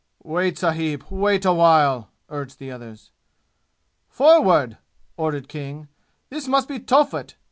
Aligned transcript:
"Wait, 0.23 0.57
sahib! 0.57 1.03
Wait 1.11 1.45
a 1.45 1.53
while!" 1.53 2.09
urged 2.29 2.57
the 2.57 2.71
others. 2.71 3.11
"Forward!" 4.09 4.79
ordered 5.15 5.47
King. 5.47 5.89
"This 6.31 6.47
must 6.47 6.67
be 6.67 6.79
Tophet. 6.79 7.35